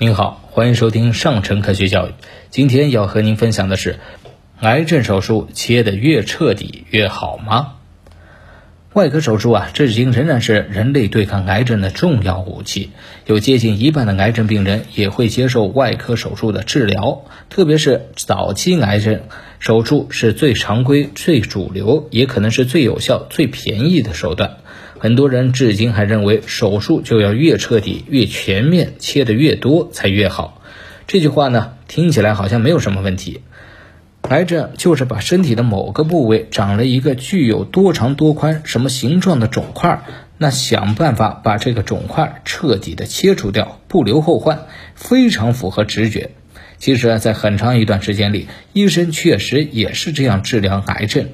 [0.00, 2.12] 您好，欢迎收听上城科学教育。
[2.50, 3.98] 今天要和您分享的是，
[4.60, 7.77] 癌症手术切得越彻底越好吗？
[8.94, 12.90] 外科手术啊，至今仍然是人类对抗癌症的重要武器。
[13.26, 19.20] 有接近一半的癌症病人也会接受外科手术的治疗，特别是早期癌症，
[19.58, 24.56] 手术是最常规、最主流，也可能是最有效、最便宜的手段。
[24.98, 30.62] 很多人至今还认为手术就要越彻底、越全面，切得越多才越好。
[31.06, 33.42] 这句话呢，听起来好像没有什么问题。
[34.22, 40.02] 癌症就是把身体的某个部位长了一个具有多长多宽、什么形状的肿块，
[40.36, 46.30] 那想办法把这个肿块彻底的切除掉，不留后患，非常符合直觉。
[46.78, 51.28] 其实啊，在很长一段时间里，医生确实也是这样治疗癌症。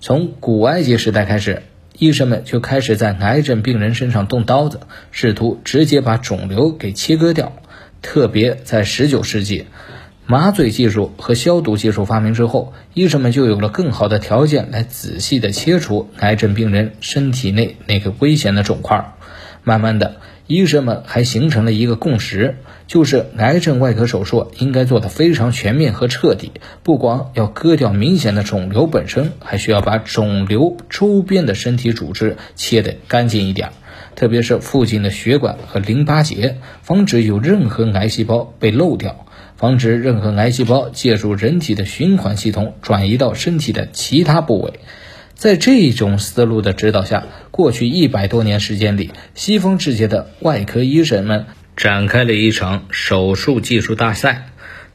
[0.00, 1.62] 从古埃及时代开始。
[2.00, 7.52] 医生们就开始在癌症病人身上动刀子，试图直接把肿瘤给切割掉。
[8.02, 9.66] 特别在19世纪，
[10.30, 19.14] 麻醉技术和消毒技术发明之后，医生们就有了更好的条件来仔细的切除癌症病人身体内那个危险的肿块。
[19.64, 20.16] 慢慢的。
[20.46, 22.56] 医生们还形成了一个共识，
[22.86, 33.72] 就是癌症外科手术应该做得非常全面和彻底，不光要割掉明显的肿瘤本身，还需要把肿瘤周边的身体组织切得干净一点，
[34.16, 39.26] 特别是附近的血管和淋巴结，防止有任何癌细胞被漏掉，
[39.58, 44.74] 防止任何癌细胞借助人体的循环系统转移到身体的其他部位。
[45.34, 54.50] 在这种思路的指导下，过去一百多年时间里，西方世界的外科医生们展开了一场手术技术大赛。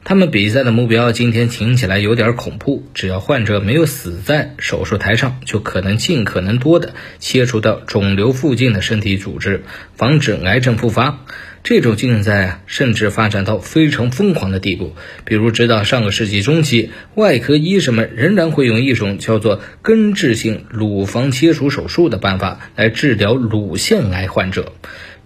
[0.06, 2.84] 他们比赛的目标，今天听起来有点恐怖。
[2.94, 9.64] 只要患者没有死在手术台上，就可能尽可能多的切除到肿瘤附近的身体组织，
[9.96, 11.20] 防止癌症复发。
[11.64, 14.94] 这种竞赛啊，甚至发展到非常疯狂的地步。
[15.24, 24.74] 比如，直到上个世纪中期，外科医生们仍然会用一种叫做根治性乳房切除手术的办法来治疗乳腺癌患者。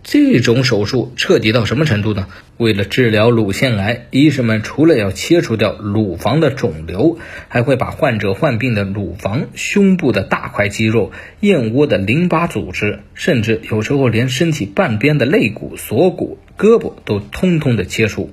[0.10, 2.28] 这种手术彻底到什么程度呢？
[2.56, 7.20] 为了治疗乳腺癌，医生们除了要切除掉乳房的肿瘤，
[7.50, 18.32] 还会把患者患病的乳房、胸部的大块肌肉、燕窝的淋巴组织，甚至有时候连身体半边的肋骨、锁骨、胳膊都通通的切除。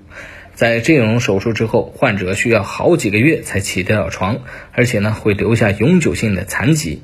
[0.54, 7.02] 在这种手术之后，患者需要好几个月才起得了床，而且呢会留下永久性的残疾。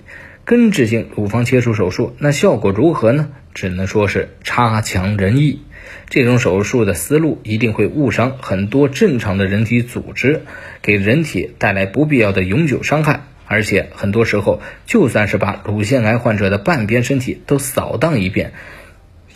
[0.51, 3.29] 根治性乳房切除手术，那效果如何呢？
[3.55, 5.63] 只能说是差强人意。
[6.09, 10.43] 这种手术的思路一定会误伤很多正常的人体组织，
[10.83, 13.27] 给人体带来不必要的永久伤害。
[13.47, 18.53] 而且很多时候，就算是把乳腺癌患者的半边身体都扫荡一遍，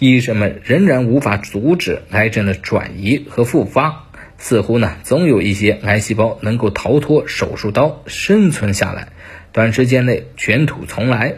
[0.00, 4.06] 医生们仍然无法阻止癌症的转移和复发。
[4.44, 9.08] 似乎呢，总有一些癌细胞能够逃脱手术刀生存下来，
[9.52, 11.36] 短时间内卷土重来。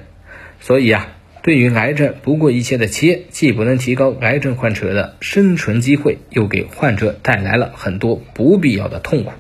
[0.61, 1.13] 所以啊。
[1.43, 9.31] 对于癌症，不顾一切的切，既不能提高癌症患者的生存机会，又给患者带来了很多不必要的痛苦。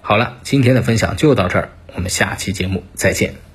[0.00, 3.47] 好了，今天的分享就到这儿，我们下期节目再见。